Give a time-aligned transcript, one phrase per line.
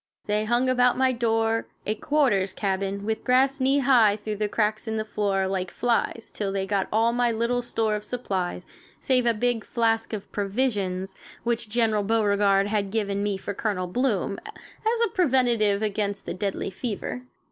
[0.25, 4.87] They hung about my door, a "quarters" cabin with grass knee high through the cracks
[4.87, 8.65] in the floor, like flies, till they got all my little store of supplies,
[8.99, 14.39] save a big flask of "provisions" which General Beauregard had given me for Colonel Bloom,
[14.47, 17.21] as a preventive against the deadly fever.